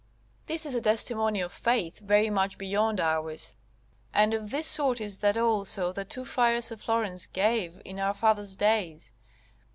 This 0.47 0.65
is 0.65 0.73
a 0.73 0.81
testimony 0.81 1.41
of 1.41 1.51
faith 1.53 1.99
very 1.99 2.31
much 2.31 2.57
beyond 2.57 2.99
ours. 2.99 3.53
And 4.11 4.33
of 4.33 4.49
this 4.49 4.65
sort 4.65 4.99
is 4.99 5.19
that 5.19 5.37
also 5.37 5.91
that 5.93 6.09
two 6.09 6.25
friars 6.25 6.71
of 6.71 6.81
Florence 6.81 7.27
gave 7.27 7.79
in 7.85 7.99
our 7.99 8.15
fathers' 8.15 8.55
days. 8.55 9.13